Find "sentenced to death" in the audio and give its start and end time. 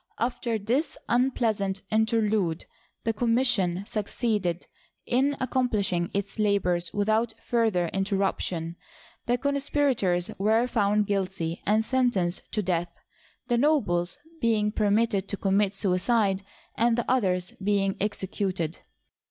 11.85-12.91